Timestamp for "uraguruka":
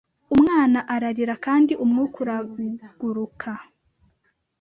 2.23-3.49